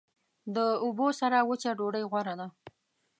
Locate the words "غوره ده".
2.11-2.47